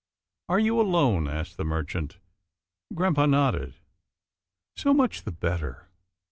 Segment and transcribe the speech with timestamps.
[0.49, 2.17] "Are you alone?" asked the merchant.
[2.95, 3.75] Grampa nodded."
[4.75, 5.89] So much the better.